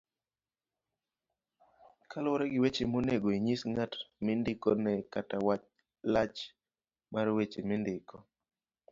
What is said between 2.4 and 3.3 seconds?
gi weche monego